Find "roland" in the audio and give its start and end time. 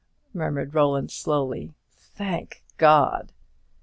0.73-1.11